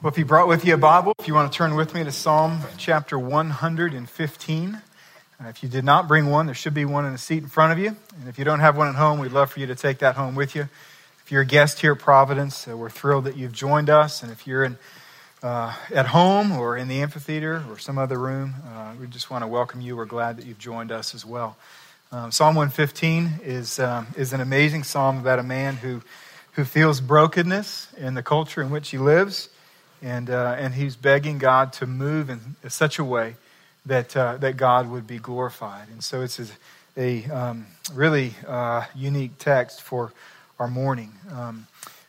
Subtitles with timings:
[0.00, 2.04] Well, if you brought with you a Bible, if you want to turn with me
[2.04, 4.74] to Psalm chapter 115.
[4.76, 7.48] Uh, if you did not bring one, there should be one in a seat in
[7.48, 7.96] front of you.
[8.20, 10.14] And if you don't have one at home, we'd love for you to take that
[10.14, 10.68] home with you.
[11.24, 14.22] If you're a guest here at Providence, uh, we're thrilled that you've joined us.
[14.22, 14.78] And if you're in,
[15.42, 19.42] uh, at home or in the amphitheater or some other room, uh, we just want
[19.42, 19.96] to welcome you.
[19.96, 21.56] We're glad that you've joined us as well.
[22.12, 26.02] Um, psalm 115 is, um, is an amazing psalm about a man who,
[26.52, 29.48] who feels brokenness in the culture in which he lives
[30.02, 33.36] and, uh, and he's begging God to move in such a way
[33.86, 35.88] that, uh, that God would be glorified.
[35.88, 36.46] And so it's a,
[36.96, 40.12] a um, really uh, unique text for
[40.58, 41.12] our morning.
[41.32, 41.66] Um,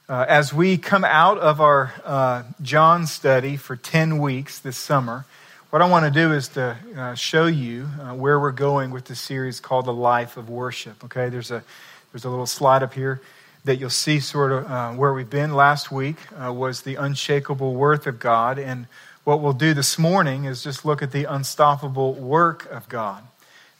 [0.07, 5.25] uh, as we come out of our uh, John study for 10 weeks this summer,
[5.69, 9.15] what I want to do is to uh, show you where we're going with the
[9.15, 11.03] series called The Life of Worship.
[11.05, 11.63] Okay, there's a,
[12.11, 13.21] there's a little slide up here
[13.65, 17.75] that you'll see sort of uh, where we've been last week uh, was the unshakable
[17.75, 18.57] worth of God.
[18.57, 18.87] And
[19.23, 23.23] what we'll do this morning is just look at the unstoppable work of God.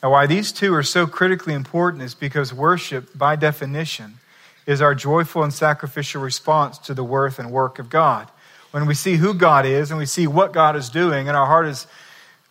[0.04, 4.20] Now, why these two are so critically important is because worship, by definition,
[4.66, 8.30] is our joyful and sacrificial response to the worth and work of God.
[8.72, 11.48] When we see who God is and we see what God is doing, and our
[11.48, 11.88] heart is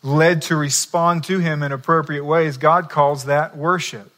[0.02, 4.10] led to respond to Him in appropriate ways, God calls that worship.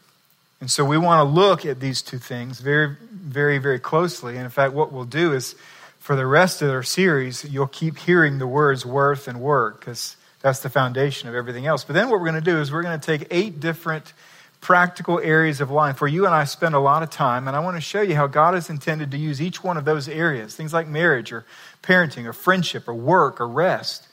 [0.61, 4.37] And so we want to look at these two things very, very, very closely.
[4.37, 5.55] And in fact, what we'll do is
[5.99, 10.17] for the rest of our series, you'll keep hearing the words worth and work because
[10.41, 11.85] that's the foundation of everything else.
[11.85, 14.13] But then what we're going to do is we're going to take eight different
[14.61, 17.49] practical areas of life where you and I spend a lot of time.
[17.49, 19.87] And I want to show you how God has intended to use each one of
[19.87, 21.47] those areas, things like marriage or
[21.83, 24.07] parenting or friendship or work or rest,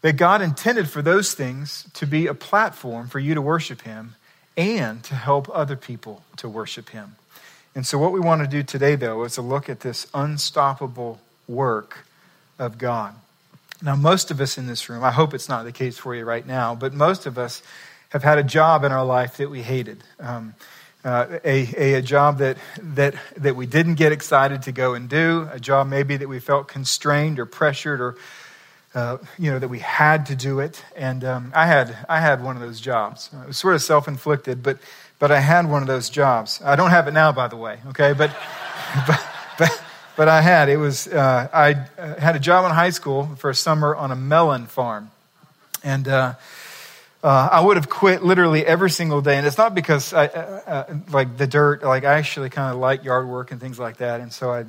[0.00, 4.14] that God intended for those things to be a platform for you to worship Him
[4.56, 7.16] and to help other people to worship Him.
[7.74, 11.20] And so, what we want to do today, though, is to look at this unstoppable
[11.46, 12.06] work
[12.58, 13.14] of God.
[13.82, 16.24] Now, most of us in this room, I hope it's not the case for you
[16.24, 17.62] right now, but most of us
[18.10, 20.02] have had a job in our life that we hated.
[20.18, 20.54] Um,
[21.04, 25.08] uh, a, a, a, job that, that, that we didn't get excited to go and
[25.08, 28.16] do, a job maybe that we felt constrained or pressured or
[28.96, 30.82] uh, you know, that we had to do it.
[30.96, 33.28] And um, I, had, I had one of those jobs.
[33.42, 34.78] It was sort of self inflicted, but,
[35.18, 36.62] but I had one of those jobs.
[36.64, 38.14] I don't have it now, by the way, okay?
[38.14, 38.34] But,
[39.06, 39.22] but,
[39.58, 39.82] but,
[40.16, 40.70] but I had.
[40.70, 44.10] It was, uh, I uh, had a job in high school for a summer on
[44.10, 45.10] a melon farm.
[45.84, 46.34] And, uh,
[47.22, 49.36] uh, I would have quit literally every single day.
[49.36, 52.80] And it's not because I, uh, uh, like the dirt, like I actually kind of
[52.80, 54.22] like yard work and things like that.
[54.22, 54.60] And so I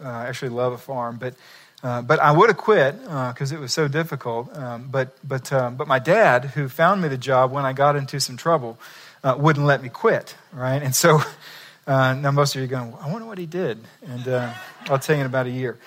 [0.00, 1.16] uh, actually love a farm.
[1.16, 1.34] But
[1.84, 4.56] uh, but I would have quit because uh, it was so difficult.
[4.56, 7.94] Um, but, but, um, but my dad, who found me the job when I got
[7.94, 8.78] into some trouble,
[9.22, 10.82] uh, wouldn't let me quit, right?
[10.82, 11.20] And so
[11.86, 13.78] uh, now most of you are going, I wonder what he did.
[14.06, 14.54] And uh,
[14.86, 15.78] I'll tell you in about a year.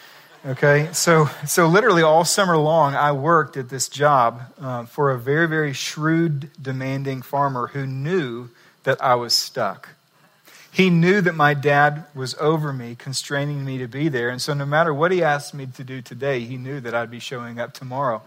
[0.45, 4.43] Okay, so, so literally all summer long, I worked at this job
[4.87, 8.49] for a very, very shrewd, demanding farmer who knew
[8.83, 9.89] that I was stuck.
[10.77, 14.29] He knew that my dad was over me, constraining me to be there.
[14.29, 17.09] And so, no matter what he asked me to do today, he knew that I'd
[17.09, 18.21] be showing up tomorrow.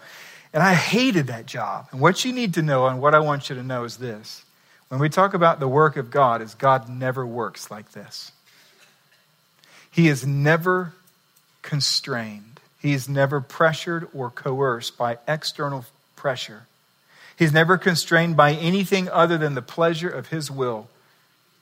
[0.52, 1.86] And I hated that job.
[1.92, 4.44] And what you need to know, and what I want you to know, is this
[4.88, 8.32] when we talk about the work of God, is God never works like this.
[9.88, 10.92] He is never
[11.62, 12.58] constrained.
[12.80, 15.84] He is never pressured or coerced by external
[16.16, 16.62] pressure.
[17.36, 20.88] He's never constrained by anything other than the pleasure of his will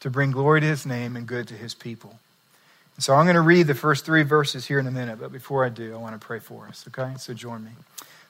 [0.01, 2.19] to bring glory to his name and good to his people.
[2.97, 5.33] And so I'm going to read the first three verses here in a minute, but
[5.33, 7.15] before I do, I want to pray for us, okay?
[7.19, 7.71] So join me.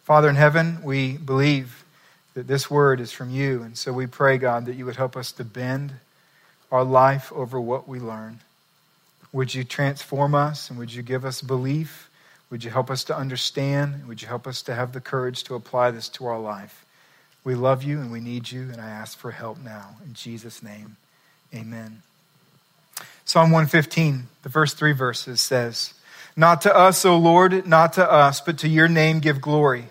[0.02, 1.84] Father in heaven, we believe
[2.34, 5.16] that this word is from you, and so we pray, God, that you would help
[5.16, 5.92] us to bend
[6.70, 8.40] our life over what we learn.
[9.32, 12.08] Would you transform us and would you give us belief?
[12.50, 14.06] Would you help us to understand?
[14.08, 16.84] Would you help us to have the courage to apply this to our life?
[17.44, 19.96] We love you and we need you, and I ask for help now.
[20.04, 20.96] In Jesus' name.
[21.54, 22.02] Amen.
[23.24, 25.94] Psalm 115, the first three verses says,
[26.36, 29.86] Not to us, O Lord, not to us, but to your name give glory,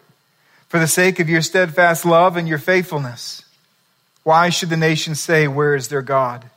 [0.68, 3.44] for the sake of your steadfast love and your faithfulness.
[4.24, 6.50] Why should the nations say, Where is their God?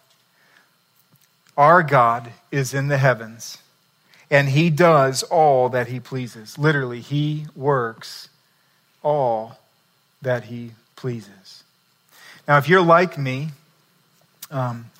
[1.57, 3.59] Our God is in the heavens,
[4.31, 6.59] and he does all that he pleases.
[6.59, 8.31] Literally, he works
[9.03, 9.59] all
[10.23, 11.63] that he pleases.
[12.49, 13.51] Now, if you're like me,
[14.51, 14.91] um,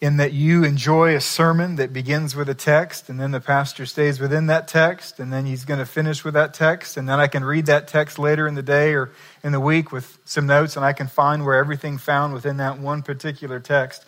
[0.00, 3.86] in that you enjoy a sermon that begins with a text, and then the pastor
[3.86, 7.18] stays within that text, and then he's going to finish with that text, and then
[7.18, 9.10] I can read that text later in the day or
[9.42, 12.78] in the week with some notes, and I can find where everything found within that
[12.78, 14.04] one particular text.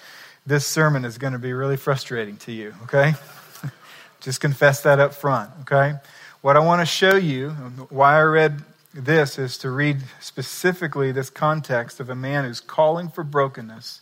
[0.47, 3.15] This sermon is going to be really frustrating to you, okay?
[4.21, 5.95] Just confess that up front, okay?
[6.41, 7.51] what I want to show you,
[7.91, 8.63] why I read
[8.95, 14.01] this, is to read specifically this context of a man who's calling for brokenness.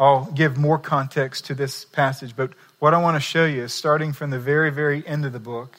[0.00, 3.74] I'll give more context to this passage, but what I want to show you is
[3.74, 5.78] starting from the very, very end of the book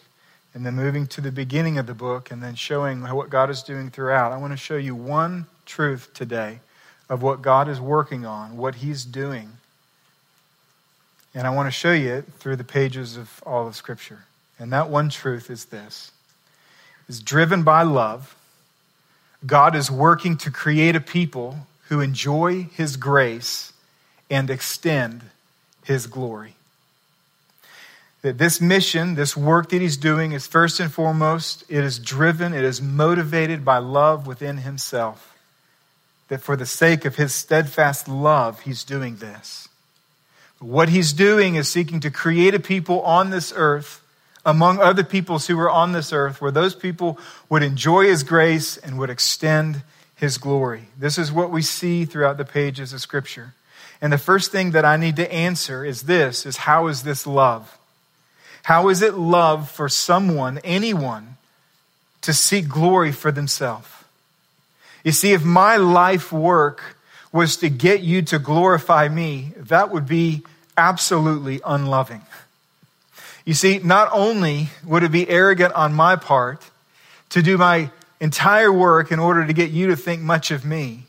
[0.54, 3.64] and then moving to the beginning of the book and then showing what God is
[3.64, 4.32] doing throughout.
[4.32, 6.60] I want to show you one truth today
[7.10, 9.54] of what God is working on, what He's doing.
[11.34, 14.26] And I want to show you it through the pages of all of Scripture.
[14.60, 16.12] And that one truth is this
[17.10, 18.36] is driven by love.
[19.48, 21.58] God is working to create a people
[21.88, 23.74] who enjoy his grace
[24.32, 25.22] and extend
[25.84, 26.56] his glory.
[28.22, 32.54] That this mission, this work that he's doing is first and foremost, it is driven,
[32.54, 35.38] it is motivated by love within himself.
[36.30, 39.68] That for the sake of his steadfast love, he's doing this.
[40.60, 44.02] What he's doing is seeking to create a people on this earth
[44.46, 47.20] among other peoples who were on this earth, where those people
[47.50, 49.82] would enjoy his grace and would extend
[50.16, 50.88] his glory.
[50.98, 53.54] This is what we see throughout the pages of Scripture.
[54.02, 57.28] And the first thing that I need to answer is this is how is this
[57.28, 57.78] love?
[58.64, 61.38] How is it love for someone, anyone,
[62.22, 63.88] to seek glory for themselves?
[65.04, 66.96] You see, if my life work
[67.32, 70.44] was to get you to glorify me, that would be
[70.78, 72.22] absolutely unloving.
[73.46, 76.70] You see, not only would it be arrogant on my part
[77.30, 77.90] to do my
[78.20, 81.06] entire work in order to get you to think much of me,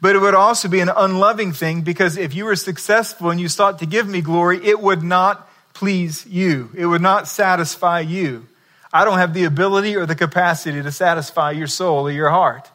[0.00, 3.48] but it would also be an unloving thing because if you were successful and you
[3.48, 6.70] sought to give me glory, it would not please you.
[6.76, 8.46] It would not satisfy you.
[8.92, 12.70] I don't have the ability or the capacity to satisfy your soul or your heart.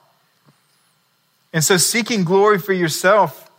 [1.54, 3.50] And so seeking glory for yourself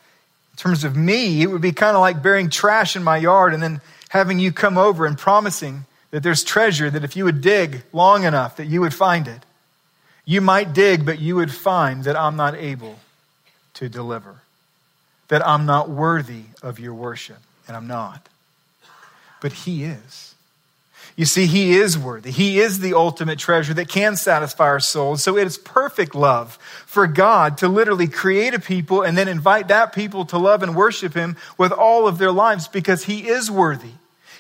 [0.53, 3.55] in terms of me, it would be kind of like burying trash in my yard
[3.55, 3.81] and then
[4.11, 8.25] having you come over and promising that there's treasure that if you would dig long
[8.25, 9.45] enough that you would find it.
[10.25, 12.99] You might dig, but you would find that I'm not able
[13.75, 14.43] to deliver,
[15.29, 18.29] that I'm not worthy of your worship, and I'm not.
[19.41, 20.35] But He is.
[21.17, 22.31] You see, He is worthy.
[22.31, 25.23] He is the ultimate treasure that can satisfy our souls.
[25.23, 29.69] So it is perfect love for God to literally create a people and then invite
[29.69, 33.51] that people to love and worship Him with all of their lives because He is
[33.51, 33.93] worthy.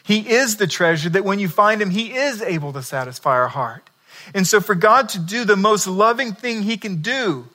[0.03, 3.49] He is the treasure that when you find him, he is able to satisfy our
[3.49, 3.89] heart.
[4.35, 7.49] And so for God to do the most loving thing he can do,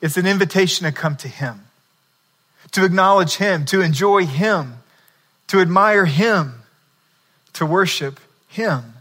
[0.00, 1.66] it's an invitation to come to him,
[2.72, 4.74] to acknowledge him, to enjoy him,
[5.48, 6.62] to admire him,
[7.54, 8.94] to worship him.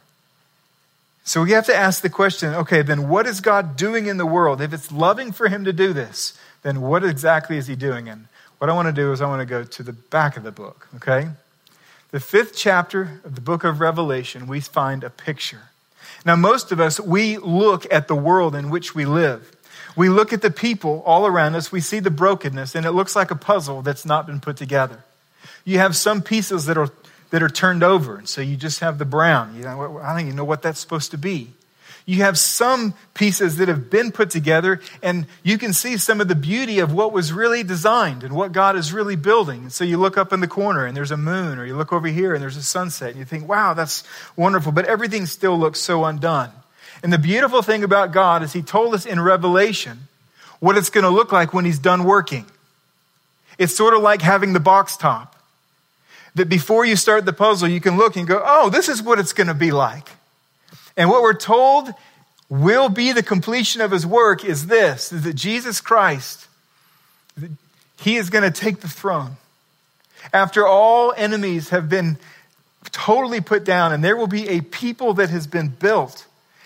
[1.24, 4.26] So we have to ask the question okay, then what is God doing in the
[4.26, 4.62] world?
[4.62, 8.10] If it's loving for him to do this, then what exactly is he doing?
[8.10, 10.44] And what I want to do is I want to go to the back of
[10.44, 11.30] the book, okay?
[12.12, 15.70] The fifth chapter of the book of Revelation, we find a picture.
[16.26, 19.56] Now, most of us, we look at the world in which we live.
[20.00, 23.18] We look at the people all around us, we see the brokenness, and it looks
[23.18, 25.04] like a puzzle that's not been put together.
[25.66, 26.90] You have some pieces that are,
[27.32, 29.58] that are turned over, and so you just have the brown.
[29.58, 31.52] You know, I don't even know what that's supposed to be
[32.10, 36.28] you have some pieces that have been put together, and you can see some of
[36.28, 39.62] the beauty of what was really designed and what God is really building.
[39.62, 41.94] And so you look up in the corner and there's a moon, or you look
[41.94, 44.04] over here and there's a sunset, and you think, wow, that's
[44.36, 44.72] wonderful.
[44.72, 46.50] But everything still looks so undone.
[47.02, 50.08] And the beautiful thing about God is He told us in Revelation
[50.60, 52.46] what it's going to look like when He's done working.
[53.58, 55.36] It's sort of like having the box top.
[56.36, 59.20] That before you start the puzzle, you can look and go, oh, this is what
[59.20, 60.10] it's going to be like.
[60.96, 61.94] And what we're told
[62.50, 66.48] will be the completion of his work is this is that Jesus Christ,
[68.00, 69.38] he is going to take the throne.
[70.34, 72.18] After all enemies have been
[72.92, 76.26] totally put down, and there will be a people that has been built,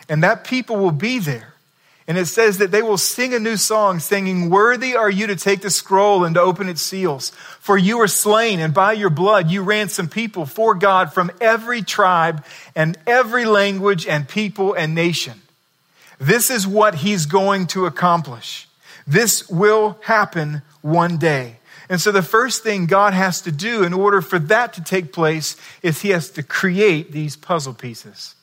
[0.10, 1.54] and that people will be there.
[2.06, 5.38] And it says that they will sing a new song, singing, Worthy are you to
[5.38, 7.30] take the scroll and to open its seals.
[7.60, 11.82] For you were slain, and by your blood you ransomed people for God from every
[11.82, 12.44] tribe
[12.76, 15.42] and every language and people and nation.
[16.20, 18.68] This is what he's going to accomplish.
[19.08, 21.58] This will happen one day.
[21.90, 25.14] And so the first thing God has to do in order for that to take
[25.14, 28.36] place is he has to create these puzzle pieces.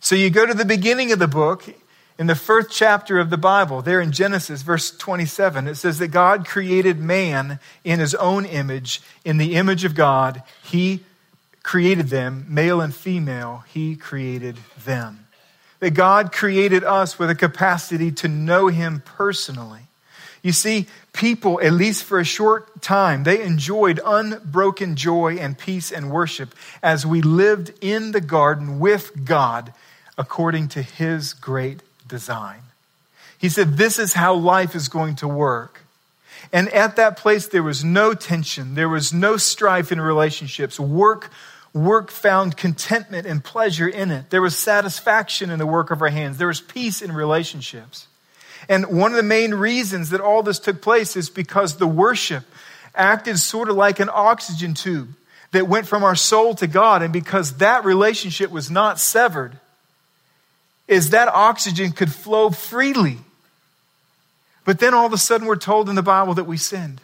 [0.00, 1.64] So you go to the beginning of the book
[2.18, 6.08] in the first chapter of the Bible, there in Genesis, verse 27, it says that
[6.08, 9.00] God created man in his own image.
[9.24, 11.04] In the image of God, he
[11.62, 15.26] created them, male and female, he created them.
[15.78, 19.82] That God created us with a capacity to know him personally.
[20.42, 25.92] You see, people, at least for a short time, they enjoyed unbroken joy and peace
[25.92, 26.52] and worship
[26.82, 29.72] as we lived in the garden with God
[30.18, 32.60] according to his great design.
[33.38, 35.80] He said, This is how life is going to work.
[36.52, 40.78] And at that place, there was no tension, there was no strife in relationships.
[40.78, 41.30] Work,
[41.72, 44.30] work found contentment and pleasure in it.
[44.30, 48.08] There was satisfaction in the work of our hands, there was peace in relationships.
[48.68, 52.44] And one of the main reasons that all this took place is because the worship
[52.94, 55.08] acted sort of like an oxygen tube
[55.52, 57.02] that went from our soul to God.
[57.02, 59.58] And because that relationship was not severed,
[60.88, 63.18] is that oxygen could flow freely.
[64.64, 67.00] But then all of a sudden we're told in the Bible that we sinned.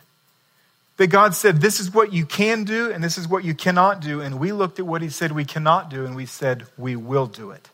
[0.96, 4.00] That God said, this is what you can do and this is what you cannot
[4.00, 4.20] do.
[4.20, 7.26] And we looked at what he said we cannot do and we said, we will
[7.26, 7.68] do it.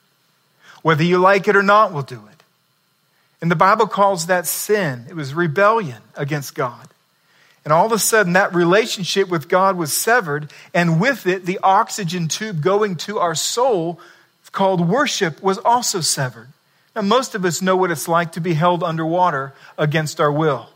[0.83, 2.43] Whether you like it or not, we'll do it.
[3.43, 5.07] And the Bible calls that sin.
[5.09, 6.89] It was rebellion against God.
[7.65, 11.61] And all of a sudden, that relationship with God was severed, and with it, the
[11.63, 14.01] oxygen tube going to our soul,
[14.53, 16.49] called worship, was also severed.
[16.95, 20.69] Now, most of us know what it's like to be held underwater against our will.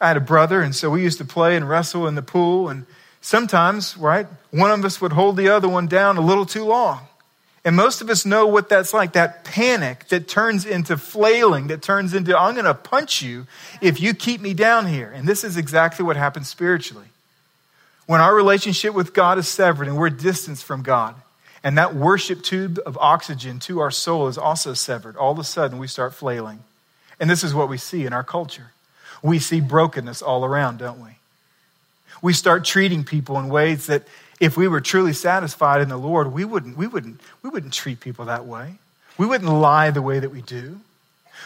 [0.00, 2.68] I had a brother, and so we used to play and wrestle in the pool,
[2.68, 2.86] and
[3.20, 7.00] sometimes, right, one of us would hold the other one down a little too long.
[7.64, 11.80] And most of us know what that's like that panic that turns into flailing, that
[11.80, 13.46] turns into, I'm going to punch you
[13.80, 15.10] if you keep me down here.
[15.10, 17.06] And this is exactly what happens spiritually.
[18.06, 21.14] When our relationship with God is severed and we're distanced from God,
[21.64, 25.44] and that worship tube of oxygen to our soul is also severed, all of a
[25.44, 26.62] sudden we start flailing.
[27.18, 28.72] And this is what we see in our culture.
[29.22, 31.12] We see brokenness all around, don't we?
[32.20, 34.02] We start treating people in ways that
[34.38, 38.00] if we were truly satisfied in the Lord, we wouldn't, we wouldn't, we wouldn't treat
[38.00, 38.74] people that way.
[39.16, 40.80] We wouldn't lie the way that we do.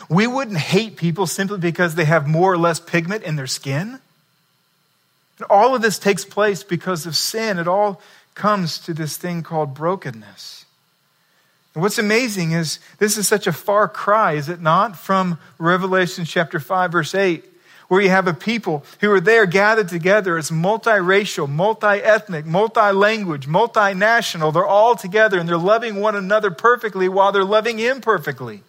[0.08, 4.00] We wouldn't hate people simply because they have more or less pigment in their skin.
[5.38, 7.58] And all of this takes place because of sin.
[7.58, 8.00] It all
[8.38, 10.64] comes to this thing called brokenness.
[11.74, 16.24] And what's amazing is this is such a far cry, is it not, from Revelation
[16.24, 17.44] chapter 5, verse 8,
[17.88, 22.46] where you have a people who are there gathered together It's multiracial, multi ethnic,
[23.46, 24.52] multinational.
[24.52, 28.62] They're all together and they're loving one another perfectly while they're loving imperfectly.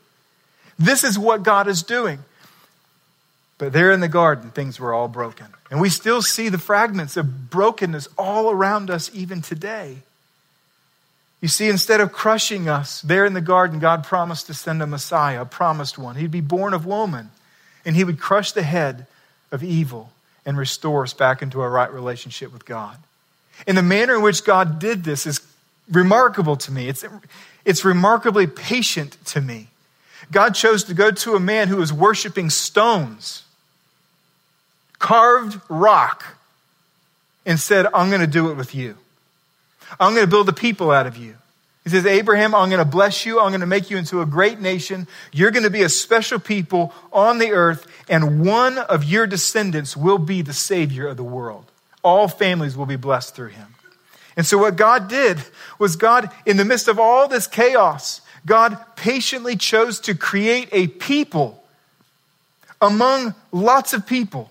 [0.78, 2.20] This is what God is doing.
[3.60, 5.48] But there in the garden, things were all broken.
[5.70, 9.98] And we still see the fragments of brokenness all around us even today.
[11.42, 14.88] You see, instead of crushing us there in the garden, God promised to send a
[14.88, 16.16] Messiah, a promised one.
[16.16, 17.30] He'd be born of woman
[17.86, 19.06] and he would crush the head
[19.52, 20.12] of evil
[20.46, 22.98] and restore us back into a right relationship with God.
[23.68, 25.42] And the manner in which God did this is
[25.92, 26.88] remarkable to me.
[26.88, 27.06] It's,
[27.66, 29.68] it's remarkably patient to me.
[30.32, 33.44] God chose to go to a man who was worshiping stones,
[35.00, 36.38] carved rock,
[37.46, 38.96] and said, I'm going to do it with you.
[40.00, 41.36] I'm going to build a people out of you.
[41.84, 43.40] He says, Abraham, I'm going to bless you.
[43.40, 45.08] I'm going to make you into a great nation.
[45.32, 49.98] You're going to be a special people on the earth, and one of your descendants
[49.98, 51.66] will be the Savior of the world.
[52.04, 53.74] All families will be blessed through him.
[54.38, 55.40] And so, what God did
[55.80, 60.88] was, God, in the midst of all this chaos, God patiently chose to create a
[60.88, 61.64] people
[62.82, 64.50] among lots of people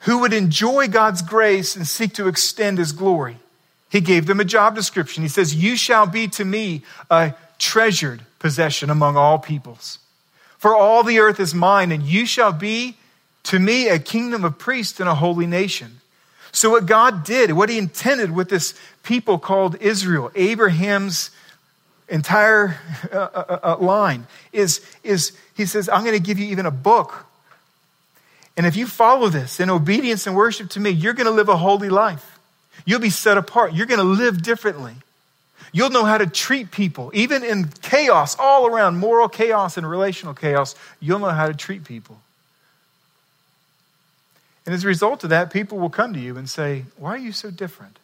[0.00, 3.36] who would enjoy God's grace and seek to extend his glory.
[3.90, 5.22] He gave them a job description.
[5.22, 9.98] He says, You shall be to me a treasured possession among all peoples.
[10.58, 12.96] For all the earth is mine, and you shall be
[13.44, 16.00] to me a kingdom of priests and a holy nation.
[16.52, 21.30] So, what God did, what He intended with this people called Israel, Abraham's
[22.08, 22.76] entire
[23.12, 26.70] uh, uh, uh, line, is, is He says, I'm going to give you even a
[26.70, 27.26] book.
[28.56, 31.48] And if you follow this in obedience and worship to me, you're going to live
[31.48, 32.38] a holy life.
[32.84, 33.74] You'll be set apart.
[33.74, 34.94] You're going to live differently.
[35.72, 40.34] You'll know how to treat people, even in chaos, all around moral chaos and relational
[40.34, 40.74] chaos.
[40.98, 42.20] You'll know how to treat people.
[44.66, 47.18] And as a result of that, people will come to you and say, Why are
[47.18, 47.98] you so different?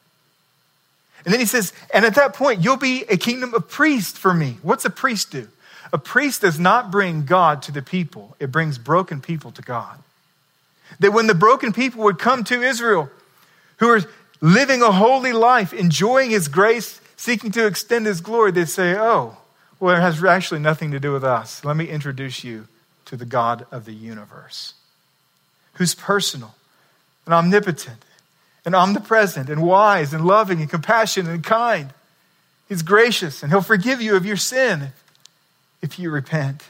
[1.24, 4.32] And then he says, And at that point, you'll be a kingdom of priests for
[4.32, 4.58] me.
[4.62, 5.48] What's a priest do?
[5.92, 9.98] A priest does not bring God to the people, it brings broken people to God.
[11.00, 13.10] That when the broken people would come to Israel,
[13.78, 14.00] who are
[14.40, 19.36] living a holy life, enjoying His grace, seeking to extend His glory, they'd say, Oh,
[19.78, 21.64] well, it has actually nothing to do with us.
[21.64, 22.68] Let me introduce you
[23.06, 24.74] to the God of the universe,
[25.74, 26.54] who's personal
[27.24, 28.04] and omnipotent
[28.64, 31.90] and omnipresent and wise and loving and compassionate and kind.
[32.68, 34.92] He's gracious and He'll forgive you of your sin
[35.82, 36.64] if you repent.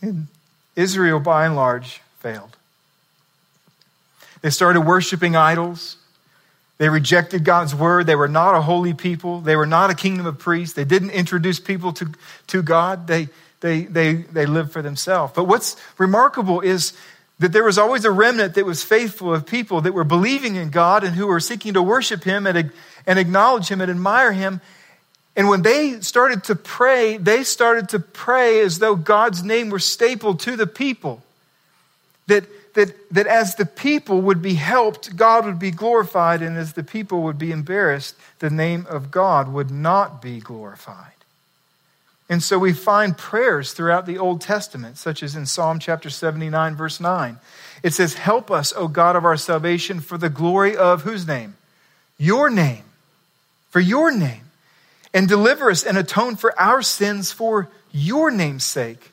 [0.00, 0.28] And
[0.76, 2.56] Israel, by and large, failed.
[4.42, 5.96] They started worshiping idols.
[6.78, 8.06] They rejected God's word.
[8.06, 9.40] They were not a holy people.
[9.40, 10.74] They were not a kingdom of priests.
[10.74, 12.12] They didn't introduce people to,
[12.48, 13.08] to God.
[13.08, 13.28] They,
[13.60, 15.32] they, they, they lived for themselves.
[15.34, 16.92] But what's remarkable is
[17.40, 20.70] that there was always a remnant that was faithful of people that were believing in
[20.70, 22.72] God and who were seeking to worship Him and,
[23.06, 24.60] and acknowledge Him and admire Him.
[25.36, 29.78] And when they started to pray, they started to pray as though God's name were
[29.78, 31.22] stapled to the people.
[32.28, 32.44] That
[32.78, 36.84] that, that as the people would be helped, God would be glorified, and as the
[36.84, 41.12] people would be embarrassed, the name of God would not be glorified.
[42.28, 46.76] And so we find prayers throughout the Old Testament, such as in Psalm chapter 79,
[46.76, 47.38] verse 9.
[47.82, 51.56] It says, Help us, O God of our salvation, for the glory of whose name?
[52.16, 52.84] Your name.
[53.70, 54.42] For your name.
[55.12, 59.10] And deliver us and atone for our sins for your name's sake.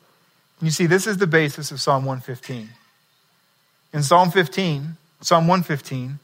[0.62, 2.68] You see, this is the basis of Psalm 115.
[3.96, 6.18] In Psalm 15, Psalm 115,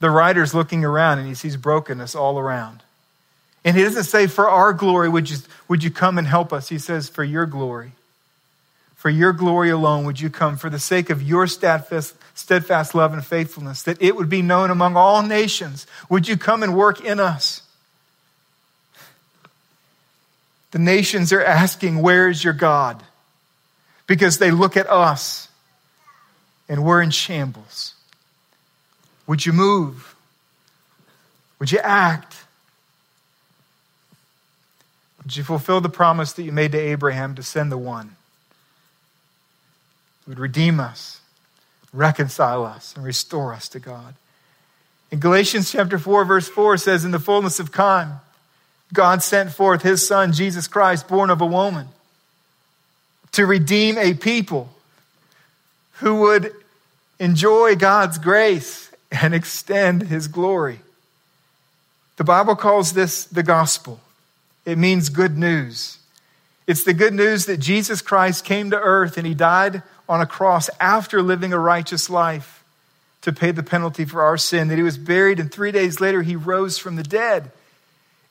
[0.00, 2.82] the writer's looking around and he sees brokenness all around.
[3.64, 5.36] And he doesn't say, For our glory, would you,
[5.68, 6.70] would you come and help us?
[6.70, 7.92] He says, For your glory.
[8.96, 13.12] For your glory alone would you come, for the sake of your steadfast, steadfast love
[13.12, 15.86] and faithfulness, that it would be known among all nations.
[16.08, 17.62] Would you come and work in us?
[20.72, 23.04] The nations are asking, Where is your God?
[24.08, 25.47] Because they look at us
[26.68, 27.94] and we're in shambles.
[29.26, 30.14] Would you move?
[31.58, 32.44] Would you act?
[35.22, 38.16] Would you fulfill the promise that you made to Abraham to send the one
[40.24, 41.20] who would redeem us,
[41.92, 44.14] reconcile us, and restore us to God?
[45.10, 48.20] In Galatians chapter 4, verse 4 says, In the fullness of time,
[48.92, 51.88] God sent forth his son, Jesus Christ, born of a woman,
[53.32, 54.70] to redeem a people
[55.98, 56.52] who would
[57.18, 60.80] enjoy God's grace and extend his glory.
[62.16, 64.00] The Bible calls this the gospel.
[64.64, 65.98] It means good news.
[66.66, 70.26] It's the good news that Jesus Christ came to earth and he died on a
[70.26, 72.62] cross after living a righteous life
[73.22, 76.22] to pay the penalty for our sin, that he was buried, and three days later
[76.22, 77.50] he rose from the dead.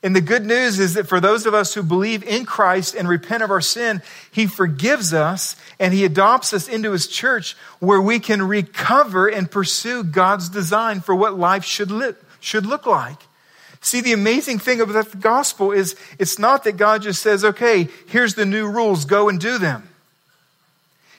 [0.02, 3.08] And the good news is that for those of us who believe in Christ and
[3.08, 8.00] repent of our sin, He forgives us and He adopts us into His church where
[8.00, 13.18] we can recover and pursue God's design for what life should, li- should look like.
[13.80, 17.88] See, the amazing thing about the gospel is it's not that God just says, okay,
[18.06, 19.88] here's the new rules, go and do them.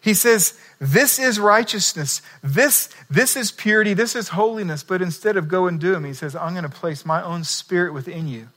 [0.01, 2.21] He says, this is righteousness.
[2.41, 3.93] This, this is purity.
[3.93, 4.83] This is holiness.
[4.83, 7.43] But instead of go and do them, he says, I'm going to place my own
[7.43, 8.47] spirit within you.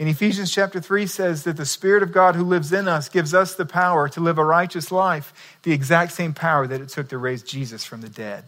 [0.00, 3.34] In Ephesians chapter 3 says that the Spirit of God who lives in us gives
[3.34, 7.10] us the power to live a righteous life, the exact same power that it took
[7.10, 8.44] to raise Jesus from the dead.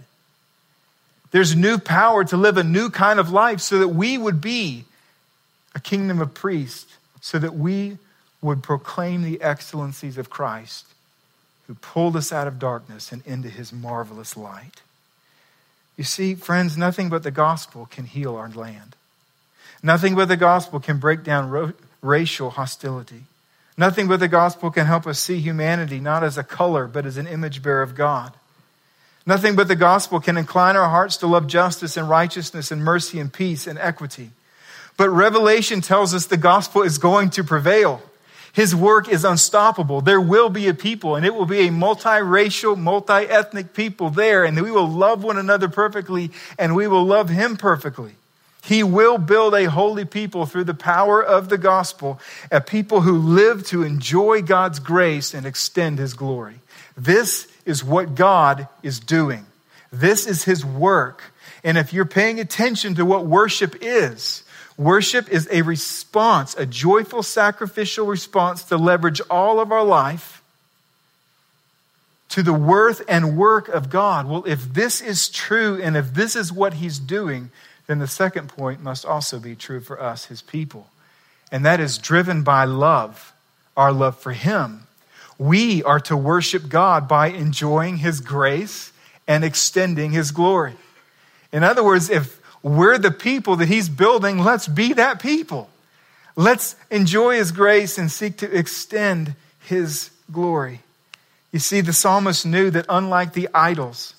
[1.31, 4.87] There's new power to live a new kind of life so that we would be
[5.75, 7.99] a kingdom of priests, so that we
[8.41, 10.87] would proclaim the excellencies of Christ
[11.67, 14.81] who pulled us out of darkness and into his marvelous light.
[15.99, 18.97] You see, friends, nothing but the gospel can heal our land.
[19.83, 23.25] Nothing but the gospel can break down ro- racial hostility.
[23.77, 27.17] Nothing but the gospel can help us see humanity not as a color, but as
[27.17, 28.33] an image bearer of God.
[29.25, 33.19] Nothing but the gospel can incline our hearts to love justice and righteousness and mercy
[33.19, 34.31] and peace and equity.
[34.97, 38.03] But Revelation tells us the gospel is going to prevail.
[38.53, 40.03] His work is unstoppable.
[40.03, 44.45] There will be a people, and it will be a multiracial, multi ethnic people there,
[44.45, 48.17] and we will love one another perfectly, and we will love Him perfectly.
[48.63, 52.21] He will build a holy people through the power of the gospel,
[52.51, 56.61] a people who live to enjoy God's grace and extend his glory.
[56.97, 59.47] This is what God is doing.
[59.93, 61.23] This is his work.
[61.65, 64.45] And if you're paying attention to what worship is,
[64.77, 70.41] worship is a response, a joyful sacrificial response to leverage all of our life
[72.29, 74.29] to the worth and work of God.
[74.29, 77.51] Well, if this is true and if this is what he's doing,
[77.87, 80.89] then the second point must also be true for us, his people.
[81.51, 83.33] And that is driven by love,
[83.77, 84.87] our love for him.
[85.39, 88.93] We are to worship God by enjoying his grace
[89.27, 90.75] and extending his glory.
[91.53, 95.69] In other words, if we're the people that he's building, let's be that people.
[96.37, 100.81] Let's enjoy his grace and seek to extend his glory.
[101.51, 104.15] You see, the psalmist knew that unlike the idols,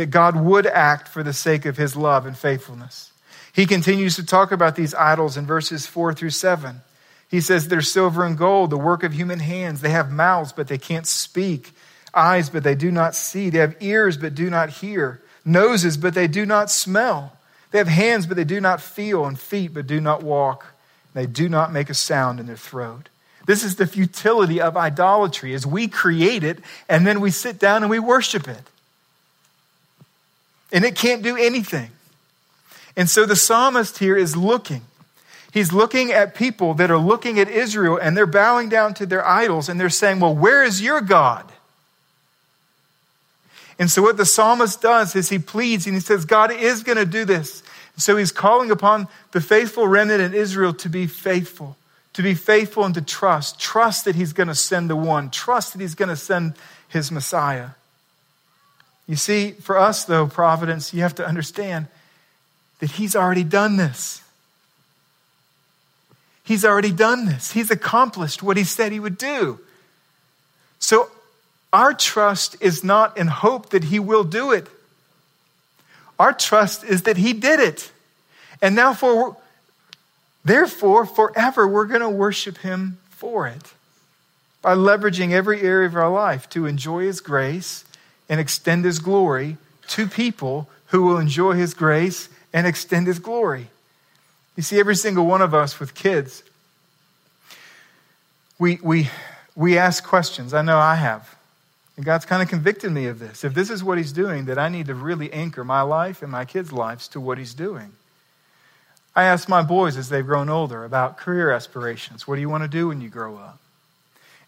[0.00, 3.12] that God would act for the sake of his love and faithfulness.
[3.52, 6.80] He continues to talk about these idols in verses 4 through 7.
[7.28, 9.82] He says they're silver and gold, the work of human hands.
[9.82, 11.72] They have mouths, but they can't speak.
[12.14, 13.50] eyes, but they do not see.
[13.50, 17.36] They have ears, but do not hear, noses, but they do not smell.
[17.70, 20.64] They have hands, but they do not feel, and feet, but do not walk.
[21.12, 23.10] They do not make a sound in their throat.
[23.46, 26.58] This is the futility of idolatry as we create it
[26.88, 28.62] and then we sit down and we worship it.
[30.72, 31.90] And it can't do anything.
[32.96, 34.82] And so the psalmist here is looking.
[35.52, 39.26] He's looking at people that are looking at Israel and they're bowing down to their
[39.26, 41.50] idols and they're saying, Well, where is your God?
[43.78, 46.98] And so what the psalmist does is he pleads and he says, God is going
[46.98, 47.62] to do this.
[47.96, 51.76] So he's calling upon the faithful remnant in Israel to be faithful,
[52.12, 53.58] to be faithful and to trust.
[53.58, 56.54] Trust that he's going to send the one, trust that he's going to send
[56.88, 57.70] his Messiah.
[59.10, 61.88] You see, for us, though, Providence, you have to understand
[62.78, 64.22] that he's already done this.
[66.44, 67.50] He's already done this.
[67.50, 69.58] He's accomplished what he said he would do.
[70.78, 71.10] So
[71.72, 74.68] our trust is not in hope that He will do it.
[76.16, 77.90] Our trust is that He did it.
[78.62, 79.36] And now, for,
[80.44, 83.74] therefore, forever, we're going to worship Him for it
[84.62, 87.84] by leveraging every area of our life to enjoy His grace
[88.30, 93.66] and extend His glory to people who will enjoy His grace and extend His glory.
[94.56, 96.42] You see, every single one of us with kids,
[98.58, 99.10] we, we,
[99.54, 100.54] we ask questions.
[100.54, 101.36] I know I have.
[101.96, 103.44] And God's kind of convicted me of this.
[103.44, 106.30] If this is what He's doing, that I need to really anchor my life and
[106.30, 107.92] my kids' lives to what He's doing.
[109.14, 112.28] I ask my boys as they've grown older about career aspirations.
[112.28, 113.58] What do you want to do when you grow up?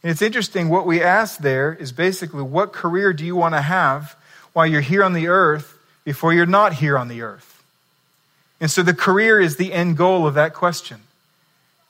[0.02, 3.62] And it's interesting, what we ask there is basically what career do you want to
[3.62, 4.16] have
[4.52, 7.62] while you're here on the earth before you're not here on the earth?
[8.60, 11.00] And so the career is the end goal of that question.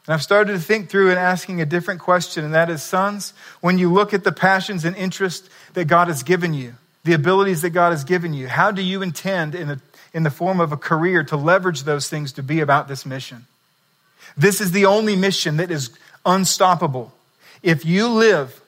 [0.07, 3.33] And I've started to think through and asking a different question, and that is, sons,
[3.61, 7.63] when you look at the passions and interests that God has given you, the abilities
[7.63, 9.81] that God has given you, how do you intend in, a,
[10.13, 13.47] in the form of a career to leverage those things to be about this mission?
[14.37, 15.91] This is the only mission that is
[16.27, 17.13] unstoppable.
[17.63, 18.61] If you live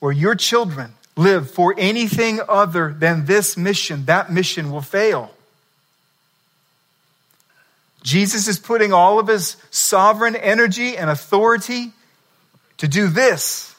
[0.00, 5.34] or your children live for anything other than this mission, that mission will fail.
[8.02, 11.92] Jesus is putting all of his sovereign energy and authority
[12.78, 13.74] to do this.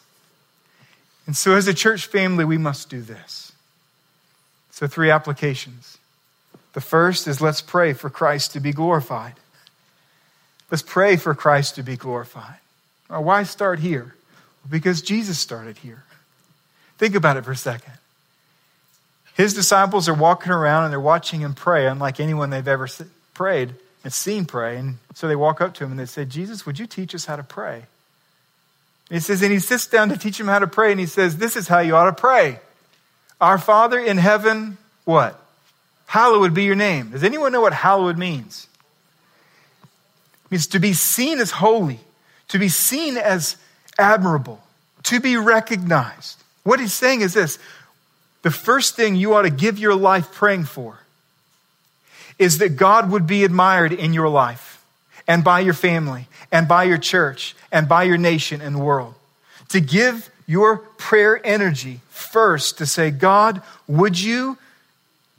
[1.25, 3.51] And so, as a church family, we must do this.
[4.71, 5.97] So, three applications.
[6.73, 9.33] The first is let's pray for Christ to be glorified.
[10.69, 12.59] Let's pray for Christ to be glorified.
[13.07, 14.15] why start here?
[14.67, 16.03] Because Jesus started here.
[16.97, 17.93] Think about it for a second.
[19.35, 22.89] His disciples are walking around and they're watching him pray, unlike anyone they've ever
[23.33, 24.77] prayed and seen pray.
[24.77, 27.25] And so they walk up to him and they say, Jesus, would you teach us
[27.25, 27.85] how to pray?
[29.09, 31.07] And he says, and he sits down to teach them how to pray, and he
[31.07, 32.59] says, This is how you ought to pray.
[33.41, 35.39] Our Father in heaven, what?
[36.05, 37.11] Hallowed be your name.
[37.11, 38.67] Does anyone know what hallowed means?
[40.45, 41.99] It means to be seen as holy,
[42.49, 43.57] to be seen as
[43.99, 44.62] admirable,
[45.03, 46.41] to be recognized.
[46.63, 47.59] What he's saying is this
[48.41, 50.99] the first thing you ought to give your life praying for
[52.38, 54.81] is that God would be admired in your life
[55.27, 59.13] and by your family and by your church and by your nation and the world.
[59.69, 64.57] To give your prayer energy first to say, God, would you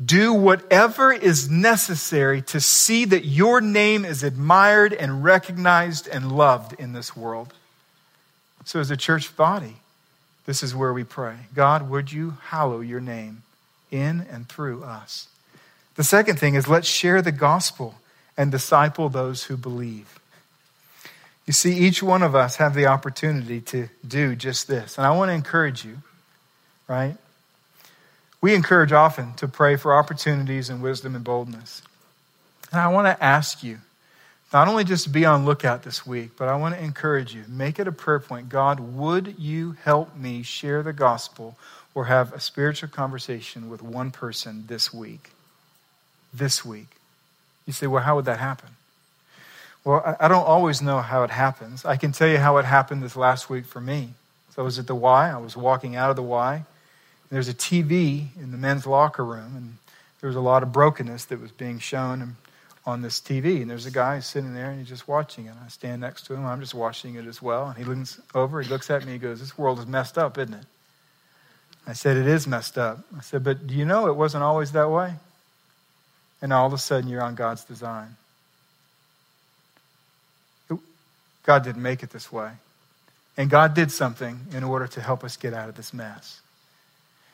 [0.02, 6.74] do whatever is necessary to see that your name is admired and recognized and loved
[6.78, 7.52] in this world?
[8.70, 9.78] So, as a church body,
[10.46, 13.42] this is where we pray God, would you hallow your name
[13.90, 15.26] in and through us?
[15.96, 17.96] The second thing is let's share the gospel
[18.36, 20.20] and disciple those who believe.
[21.46, 24.98] You see, each one of us have the opportunity to do just this.
[24.98, 25.96] And I want to encourage you,
[26.86, 27.16] right?
[28.40, 31.82] We encourage often to pray for opportunities and wisdom and boldness.
[32.70, 33.78] And I want to ask you,
[34.52, 37.78] not only just be on lookout this week, but I want to encourage you, make
[37.78, 38.48] it a prayer point.
[38.48, 41.56] God, would you help me share the gospel
[41.94, 45.30] or have a spiritual conversation with one person this week?
[46.32, 46.88] this week.
[47.66, 48.70] You say, well, how would that happen?
[49.84, 51.84] Well, I don't always know how it happens.
[51.84, 54.10] I can tell you how it happened this last week for me.
[54.54, 55.30] So I was at the Y.
[55.30, 56.64] I was walking out of the Y.
[57.30, 59.76] there's a TV in the men's locker room, and
[60.20, 62.20] there was a lot of brokenness that was being shown
[62.86, 63.62] on this TV.
[63.62, 65.54] And there's a guy sitting there, and he's just watching it.
[65.64, 66.46] I stand next to him.
[66.46, 67.68] I'm just watching it as well.
[67.68, 70.38] And he looks over, he looks at me, he goes, This world is messed up,
[70.38, 70.66] isn't it?
[71.86, 73.00] I said, It is messed up.
[73.16, 75.14] I said, But do you know it wasn't always that way?
[76.42, 78.16] and all of a sudden you're on God's design.
[81.42, 82.50] God didn't make it this way.
[83.36, 86.40] And God did something in order to help us get out of this mess.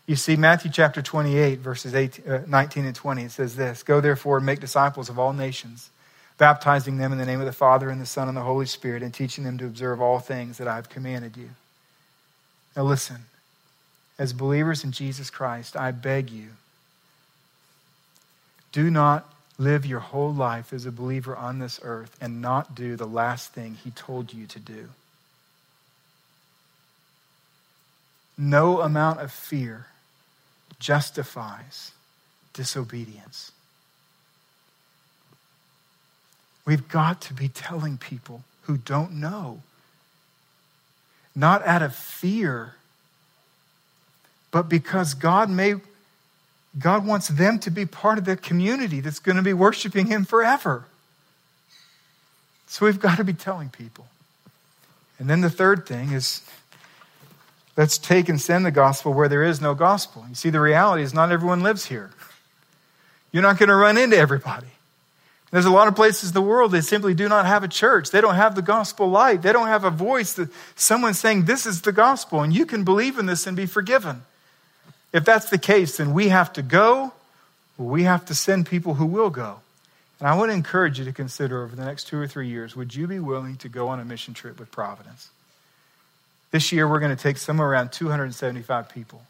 [0.07, 4.01] You see, Matthew chapter 28, verses 18, uh, 19 and 20, it says this Go
[4.01, 5.90] therefore and make disciples of all nations,
[6.38, 9.03] baptizing them in the name of the Father and the Son and the Holy Spirit,
[9.03, 11.51] and teaching them to observe all things that I have commanded you.
[12.77, 13.25] Now listen,
[14.19, 16.51] as believers in Jesus Christ, I beg you,
[18.71, 22.95] do not live your whole life as a believer on this earth and not do
[22.95, 24.88] the last thing he told you to do.
[28.38, 29.87] No amount of fear
[30.79, 31.93] justifies
[32.53, 33.53] disobedience.
[36.65, 39.63] We've got to be telling people who don't know,
[41.35, 42.75] not out of fear,
[44.51, 45.77] but because God may
[46.79, 50.25] God wants them to be part of the community that's going to be worshiping him
[50.25, 50.85] forever.
[52.67, 54.07] So we've got to be telling people.
[55.19, 56.43] And then the third thing is
[57.77, 60.25] Let's take and send the gospel where there is no gospel.
[60.29, 62.11] You see, the reality is not everyone lives here.
[63.33, 64.69] You're not going to run into everybody.
[65.51, 68.11] There's a lot of places in the world that simply do not have a church.
[68.11, 69.43] They don't have the gospel light.
[69.43, 72.83] They don't have a voice that someone's saying, This is the gospel, and you can
[72.83, 74.23] believe in this and be forgiven.
[75.12, 77.12] If that's the case, then we have to go,
[77.79, 79.61] we have to send people who will go.
[80.19, 82.75] And I want to encourage you to consider over the next two or three years
[82.75, 85.31] would you be willing to go on a mission trip with Providence?
[86.51, 89.23] This year, we're going to take somewhere around 275 people.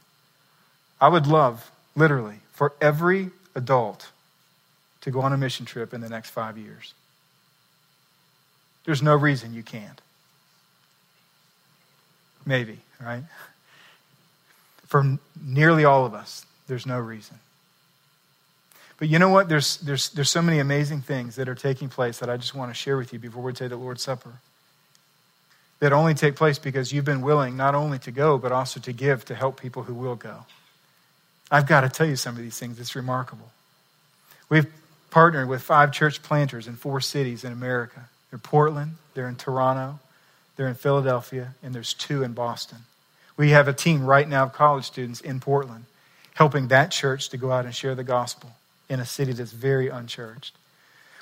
[1.01, 4.09] I would love, literally, for every adult
[5.03, 6.95] to go on a mission trip in the next five years.
[8.85, 10.01] There's no reason you can't.
[12.45, 13.25] Maybe, right?
[14.87, 17.39] For nearly all of us, there's no reason.
[18.99, 19.49] But you know what?
[19.49, 22.71] There's, there's, there's so many amazing things that are taking place that I just want
[22.71, 24.35] to share with you before we take the Lord's Supper
[25.81, 28.93] that only take place because you've been willing not only to go, but also to
[28.93, 30.47] give to help people who will go.
[31.51, 32.81] I've got to tell you some of these things.
[32.81, 33.51] It's remarkable.
[34.49, 34.67] We've
[35.11, 38.09] partnered with five church planters in four cities in America.
[38.31, 39.99] They're Portland, they're in Toronto,
[40.57, 42.79] they're in Philadelphia, and there's two in Boston.
[43.37, 45.85] We have a team right now of college students in Portland
[46.35, 48.51] helping that church to go out and share the gospel
[48.89, 50.55] in a city that's very unchurched.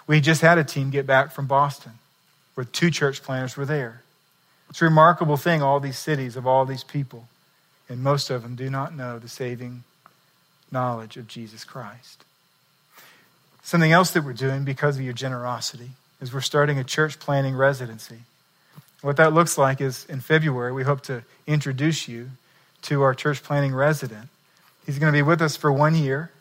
[0.07, 1.93] We just had a team get back from Boston
[2.55, 4.03] where two church planters were there.
[4.75, 7.29] It's a remarkable thing, all these cities of all these people,
[7.89, 9.85] and most of them do not know the saving
[10.73, 12.25] knowledge of Jesus Christ.
[13.63, 17.55] Something else that we're doing because of your generosity is we're starting a church planting
[17.55, 18.23] residency.
[19.01, 22.31] What that looks like is in February, we hope to introduce you
[22.83, 24.29] to our church planting resident.
[24.87, 26.33] He's going to be with us for one year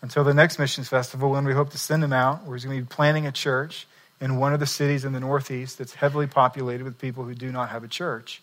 [0.00, 2.78] until the next missions festival when we hope to send him out, where he's going
[2.78, 3.86] to be planting a church
[4.20, 7.52] in one of the cities in the Northeast that's heavily populated with people who do
[7.52, 8.40] not have a church.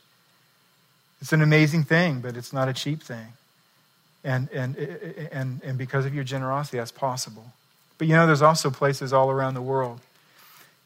[1.22, 3.28] It's an amazing thing, but it's not a cheap thing.
[4.24, 4.76] And, and,
[5.32, 7.46] and, and because of your generosity, that's possible.
[7.98, 10.00] But you know, there's also places all around the world.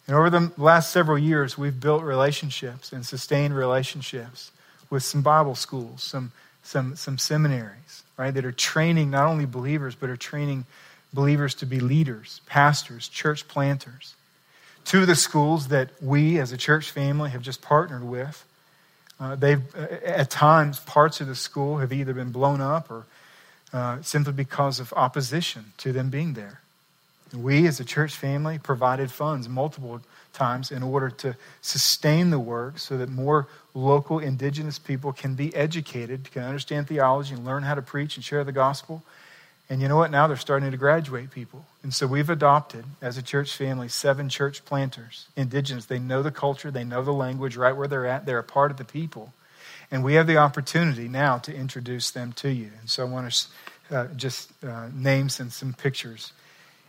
[0.08, 4.52] And over the last several years, we've built relationships and sustained relationships
[4.90, 6.32] with some Bible schools, some,
[6.64, 10.66] some, some seminaries, right, that are training not only believers, but are training
[11.14, 14.16] believers to be leaders, pastors, church planters.
[14.88, 18.46] Two of the schools that we as a church family have just partnered with,
[19.20, 23.06] uh, they've, uh, at times, parts of the school have either been blown up or
[23.74, 26.62] uh, simply because of opposition to them being there.
[27.36, 30.00] We, as a church family, provided funds multiple
[30.32, 35.54] times in order to sustain the work so that more local indigenous people can be
[35.54, 39.04] educated, can understand theology, and learn how to preach and share the gospel.
[39.70, 40.12] And you know what?
[40.12, 41.66] Now they're starting to graduate people.
[41.84, 45.86] And so we've adopted, as a church family, seven church planters, indigenous.
[45.86, 48.72] They know the culture, they know the language right where they're at, they're a part
[48.72, 49.34] of the people.
[49.92, 52.72] And we have the opportunity now to introduce them to you.
[52.80, 53.48] And so I want to
[53.96, 56.34] uh, just uh, name some, some pictures.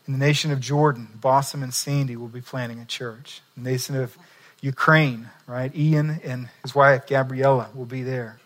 [0.06, 3.40] In the nation of Jordan, Bassam and Sandy will be planting a church.
[3.56, 4.16] In the nation of
[4.60, 5.74] Ukraine, right?
[5.76, 8.40] Ian and his wife, Gabriella, will be there.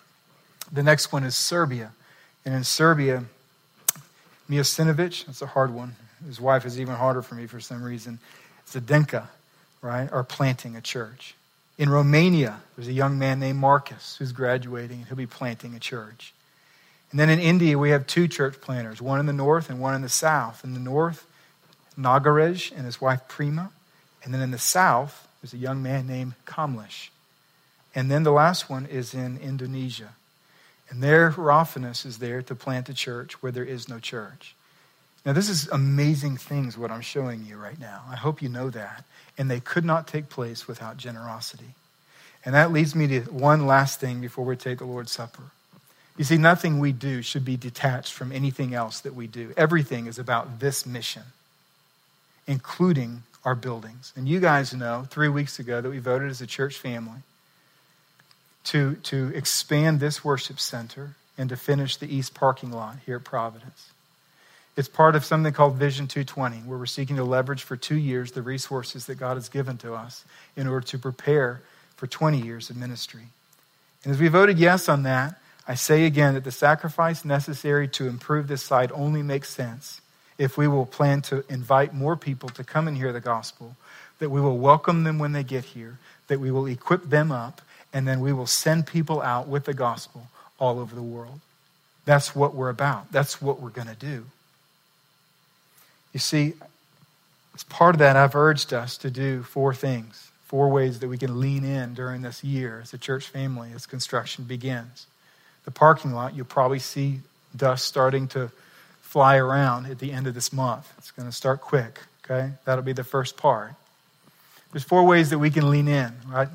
[0.70, 1.92] The next one is Serbia.
[2.44, 3.24] And in Serbia,
[4.52, 5.96] Mijasinovic, that's a hard one.
[6.26, 8.18] His wife is even harder for me for some reason.
[8.68, 9.28] Zdenka,
[9.80, 11.34] right, are planting a church.
[11.78, 15.78] In Romania, there's a young man named Marcus who's graduating, and he'll be planting a
[15.78, 16.34] church.
[17.10, 19.94] And then in India, we have two church planters, one in the north and one
[19.94, 20.64] in the south.
[20.64, 21.26] In the north,
[21.98, 23.70] Nagaraj and his wife Prima.
[24.22, 27.08] And then in the south, there's a young man named Kamlesh.
[27.94, 30.10] And then the last one is in Indonesia.
[30.92, 34.54] And there, Raphanis is there to plant a church where there is no church.
[35.24, 38.02] Now, this is amazing things, what I'm showing you right now.
[38.10, 39.04] I hope you know that.
[39.38, 41.74] And they could not take place without generosity.
[42.44, 45.44] And that leads me to one last thing before we take the Lord's Supper.
[46.18, 49.54] You see, nothing we do should be detached from anything else that we do.
[49.56, 51.22] Everything is about this mission,
[52.46, 54.12] including our buildings.
[54.14, 57.20] And you guys know three weeks ago that we voted as a church family
[58.64, 63.24] to, to expand this worship center and to finish the east parking lot here at
[63.24, 63.90] Providence.
[64.76, 68.32] It's part of something called Vision 220, where we're seeking to leverage for two years
[68.32, 70.24] the resources that God has given to us
[70.56, 71.60] in order to prepare
[71.96, 73.24] for 20 years of ministry.
[74.04, 78.08] And as we voted yes on that, I say again that the sacrifice necessary to
[78.08, 80.00] improve this site only makes sense
[80.38, 83.76] if we will plan to invite more people to come and hear the gospel,
[84.18, 87.60] that we will welcome them when they get here, that we will equip them up,
[87.92, 90.28] and then we will send people out with the gospel
[90.58, 91.40] all over the world.
[92.04, 93.12] That's what we're about.
[93.12, 94.24] That's what we're going to do.
[96.12, 96.54] You see,
[97.54, 101.18] as part of that, I've urged us to do four things, four ways that we
[101.18, 105.06] can lean in during this year as a church family as construction begins.
[105.64, 107.20] The parking lot, you'll probably see
[107.54, 108.50] dust starting to
[109.00, 110.92] fly around at the end of this month.
[110.98, 112.52] It's going to start quick, okay?
[112.64, 113.74] That'll be the first part.
[114.72, 116.48] There's four ways that we can lean in, right?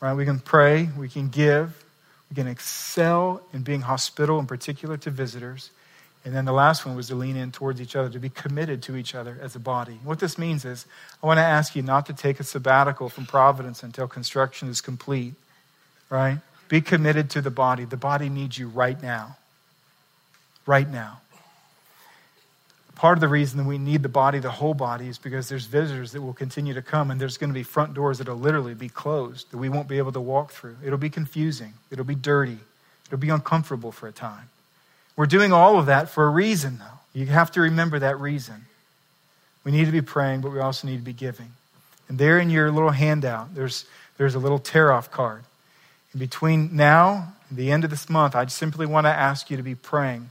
[0.00, 0.14] Right?
[0.14, 1.84] We can pray, we can give,
[2.30, 5.70] we can excel in being hospitable, in particular to visitors,
[6.24, 8.82] and then the last one was to lean in towards each other, to be committed
[8.82, 9.98] to each other as a body.
[10.04, 10.86] What this means is,
[11.22, 14.80] I want to ask you not to take a sabbatical from Providence until construction is
[14.80, 15.34] complete,
[16.10, 16.38] right?
[16.68, 17.84] Be committed to the body.
[17.84, 19.36] The body needs you right now.
[20.66, 21.20] Right now.
[23.00, 25.64] Part of the reason that we need the body, the whole body, is because there's
[25.64, 28.36] visitors that will continue to come, and there's going to be front doors that will
[28.36, 30.76] literally be closed that we won't be able to walk through.
[30.84, 32.58] It'll be confusing, it'll be dirty,
[33.06, 34.50] it'll be uncomfortable for a time.
[35.16, 37.18] We're doing all of that for a reason, though.
[37.18, 38.66] You have to remember that reason.
[39.64, 41.52] We need to be praying, but we also need to be giving.
[42.10, 43.86] And there in your little handout, there's,
[44.18, 45.44] there's a little tear off card.
[46.12, 49.56] And between now and the end of this month, I simply want to ask you
[49.56, 50.28] to be praying.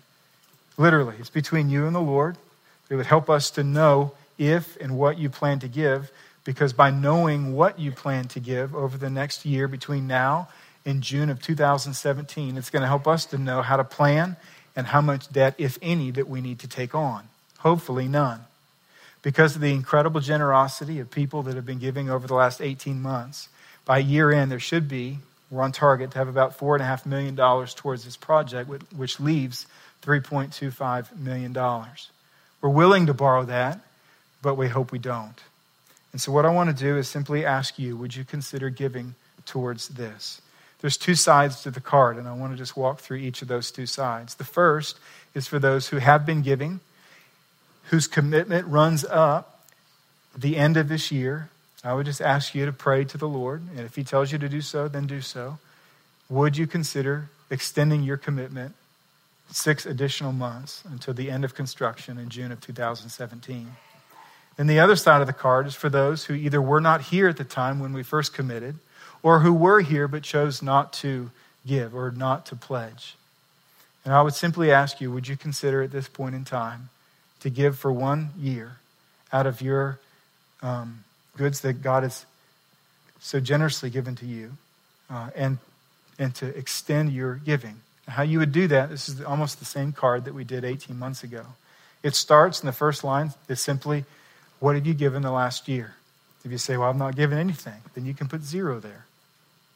[0.77, 2.37] Literally, it's between you and the Lord.
[2.89, 6.11] It would help us to know if and what you plan to give,
[6.43, 10.49] because by knowing what you plan to give over the next year between now
[10.85, 14.37] and June of 2017, it's going to help us to know how to plan
[14.75, 17.27] and how much debt, if any, that we need to take on.
[17.59, 18.41] Hopefully, none.
[19.21, 23.01] Because of the incredible generosity of people that have been giving over the last 18
[23.01, 23.49] months,
[23.83, 25.19] by year end, there should be,
[25.51, 29.67] we're on target to have about $4.5 million towards this project, which leaves
[30.03, 31.53] $3.25 million.
[32.61, 33.79] We're willing to borrow that,
[34.41, 35.39] but we hope we don't.
[36.11, 39.15] And so, what I want to do is simply ask you would you consider giving
[39.45, 40.41] towards this?
[40.81, 43.47] There's two sides to the card, and I want to just walk through each of
[43.47, 44.35] those two sides.
[44.35, 44.97] The first
[45.33, 46.79] is for those who have been giving,
[47.85, 49.65] whose commitment runs up
[50.37, 51.49] the end of this year.
[51.83, 54.37] I would just ask you to pray to the Lord, and if He tells you
[54.37, 55.59] to do so, then do so.
[56.29, 58.75] Would you consider extending your commitment
[59.51, 63.67] six additional months until the end of construction in June of 2017?
[64.57, 67.29] Then the other side of the card is for those who either were not here
[67.29, 68.75] at the time when we first committed
[69.23, 71.31] or who were here but chose not to
[71.65, 73.15] give or not to pledge.
[74.03, 76.89] And I would simply ask you would you consider at this point in time
[77.39, 78.77] to give for one year
[79.31, 79.99] out of your
[80.61, 81.03] um,
[81.37, 82.25] goods that God has
[83.19, 84.57] so generously given to you
[85.09, 85.57] uh, and,
[86.17, 87.81] and to extend your giving?
[88.09, 90.97] How you would do that, this is almost the same card that we did 18
[90.97, 91.45] months ago.
[92.01, 94.05] It starts in the first line, is simply,
[94.59, 95.95] What have you given the last year?
[96.43, 99.05] If you say, Well, I've not given anything, then you can put zero there.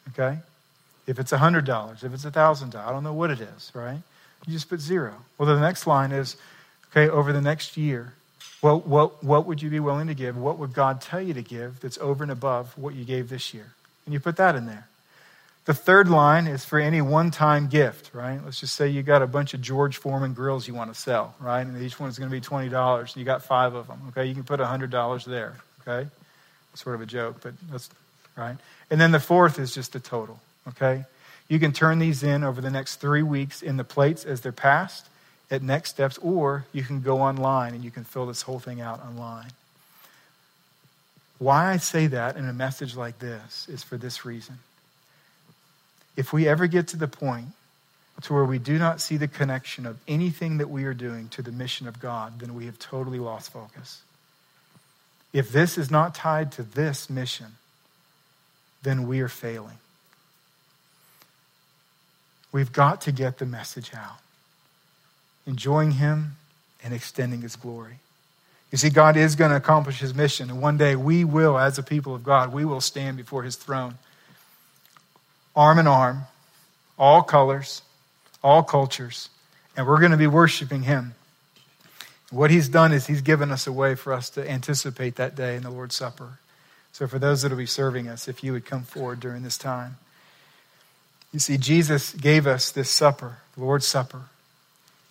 [0.09, 0.39] Okay?
[1.05, 3.99] If it's $100, if it's $1,000, I don't know what it is, right?
[4.47, 5.15] You just put zero.
[5.37, 6.37] Well, the next line is,
[6.91, 8.13] okay, over the next year,
[8.61, 10.37] well, what, what would you be willing to give?
[10.37, 13.53] What would God tell you to give that's over and above what you gave this
[13.53, 13.73] year?
[14.05, 14.87] And you put that in there.
[15.65, 18.43] The third line is for any one time gift, right?
[18.43, 21.35] Let's just say you got a bunch of George Foreman grills you want to sell,
[21.39, 21.61] right?
[21.61, 24.25] And each one is going to be $20, you got five of them, okay?
[24.25, 26.09] You can put $100 there, okay?
[26.73, 27.89] Sort of a joke, but that's
[28.35, 28.57] right?
[28.89, 31.05] And then the fourth is just the total, okay?
[31.47, 34.51] You can turn these in over the next three weeks in the plates as they're
[34.51, 35.07] passed
[35.51, 38.81] at next steps, or you can go online and you can fill this whole thing
[38.81, 39.51] out online.
[41.37, 44.59] Why I say that in a message like this is for this reason.
[46.15, 47.47] If we ever get to the point
[48.21, 51.41] to where we do not see the connection of anything that we are doing to
[51.41, 54.01] the mission of God, then we have totally lost focus.
[55.33, 57.53] If this is not tied to this mission,
[58.83, 59.77] then we are failing.
[62.51, 64.19] We've got to get the message out,
[65.47, 66.35] enjoying Him
[66.83, 67.97] and extending His glory.
[68.71, 71.79] You see, God is going to accomplish His mission, and one day we will, as
[71.79, 73.95] a people of God, we will stand before His throne,
[75.55, 76.23] arm in arm,
[76.97, 77.81] all colors,
[78.43, 79.29] all cultures,
[79.75, 81.15] and we're going to be worshiping him.
[82.31, 85.55] What he's done is he's given us a way for us to anticipate that day
[85.55, 86.39] in the Lord's Supper.
[86.91, 89.57] So, for those that will be serving us, if you would come forward during this
[89.57, 89.97] time.
[91.31, 94.21] You see, Jesus gave us this supper, the Lord's Supper.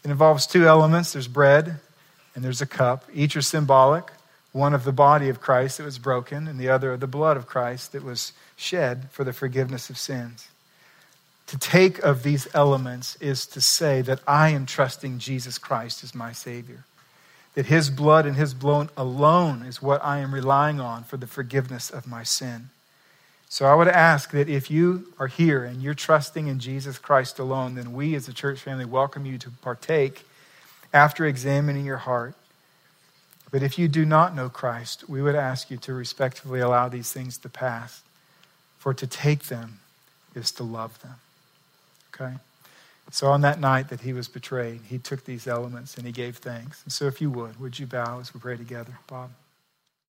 [0.04, 1.80] It involves two elements there's bread
[2.34, 3.04] and there's a cup.
[3.12, 4.10] Each are symbolic
[4.52, 7.36] one of the body of Christ that was broken, and the other of the blood
[7.36, 10.48] of Christ that was shed for the forgiveness of sins.
[11.48, 16.14] To take of these elements is to say that I am trusting Jesus Christ as
[16.14, 16.84] my Savior.
[17.54, 21.26] That His blood and His blood alone is what I am relying on for the
[21.26, 22.70] forgiveness of my sin.
[23.50, 27.38] So I would ask that if you are here and you're trusting in Jesus Christ
[27.38, 30.24] alone, then we as a church family welcome you to partake
[30.90, 32.34] after examining your heart.
[33.52, 37.12] But if you do not know Christ, we would ask you to respectfully allow these
[37.12, 38.02] things to pass.
[38.78, 39.78] For to take them
[40.34, 41.16] is to love them.
[42.12, 42.34] Okay?
[43.10, 46.38] So on that night that he was betrayed, he took these elements and he gave
[46.38, 46.82] thanks.
[46.82, 49.30] And so if you would, would you bow as we pray together, Bob?